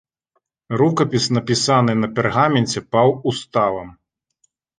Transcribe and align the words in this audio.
Рукапіс 0.81 1.27
напісаны 1.37 1.93
на 2.01 2.09
пергаменце 2.15 2.79
паўуставам. 2.95 3.95